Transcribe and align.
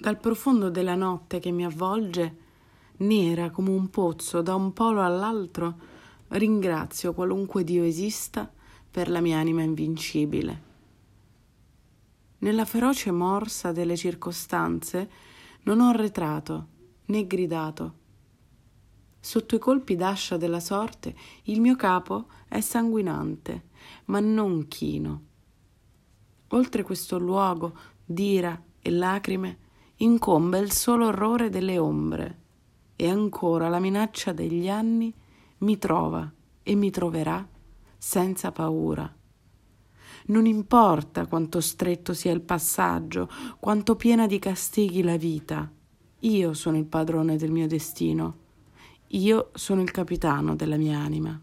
Dal 0.00 0.16
profondo 0.16 0.70
della 0.70 0.94
notte 0.94 1.40
che 1.40 1.50
mi 1.50 1.64
avvolge, 1.64 2.36
nera 2.98 3.50
come 3.50 3.70
un 3.70 3.90
pozzo 3.90 4.42
da 4.42 4.54
un 4.54 4.72
polo 4.72 5.02
all'altro, 5.02 5.76
ringrazio 6.28 7.12
qualunque 7.12 7.64
Dio 7.64 7.82
esista 7.82 8.48
per 8.88 9.10
la 9.10 9.20
mia 9.20 9.38
anima 9.38 9.62
invincibile. 9.62 10.62
Nella 12.38 12.64
feroce 12.64 13.10
morsa 13.10 13.72
delle 13.72 13.96
circostanze 13.96 15.10
non 15.62 15.80
ho 15.80 15.88
arretrato 15.88 16.66
né 17.06 17.26
gridato. 17.26 17.94
Sotto 19.18 19.56
i 19.56 19.58
colpi 19.58 19.96
d'ascia 19.96 20.36
della 20.36 20.60
sorte 20.60 21.12
il 21.44 21.60
mio 21.60 21.74
capo 21.74 22.28
è 22.46 22.60
sanguinante, 22.60 23.70
ma 24.04 24.20
non 24.20 24.68
chino. 24.68 25.22
Oltre 26.50 26.84
questo 26.84 27.18
luogo 27.18 27.76
d'ira 28.04 28.62
e 28.78 28.90
lacrime 28.92 29.66
incombe 29.98 30.58
il 30.58 30.70
solo 30.70 31.06
orrore 31.06 31.48
delle 31.48 31.78
ombre 31.78 32.38
e 32.94 33.08
ancora 33.08 33.68
la 33.68 33.80
minaccia 33.80 34.32
degli 34.32 34.68
anni 34.68 35.12
mi 35.58 35.78
trova 35.78 36.30
e 36.62 36.74
mi 36.74 36.90
troverà 36.90 37.46
senza 37.96 38.52
paura. 38.52 39.12
Non 40.26 40.46
importa 40.46 41.26
quanto 41.26 41.60
stretto 41.60 42.12
sia 42.12 42.32
il 42.32 42.42
passaggio, 42.42 43.28
quanto 43.58 43.96
piena 43.96 44.26
di 44.26 44.38
castighi 44.38 45.02
la 45.02 45.16
vita, 45.16 45.70
io 46.20 46.52
sono 46.54 46.76
il 46.76 46.84
padrone 46.84 47.36
del 47.36 47.50
mio 47.50 47.66
destino, 47.66 48.36
io 49.08 49.50
sono 49.54 49.80
il 49.80 49.90
capitano 49.90 50.54
della 50.54 50.76
mia 50.76 50.98
anima. 50.98 51.40